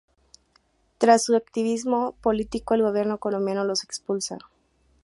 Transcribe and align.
Tras 0.97 1.23
su 1.25 1.35
activismo 1.35 2.15
político, 2.21 2.73
el 2.73 2.81
Gobierno 2.81 3.19
colombiano 3.19 3.63
los 3.63 3.83
expulsa. 3.83 4.39